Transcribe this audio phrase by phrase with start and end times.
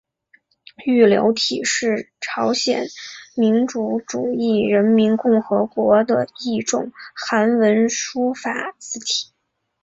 [0.83, 2.87] 玉流体是朝鲜
[3.35, 9.29] 民主主义人民共和国的一种韩文书法字体。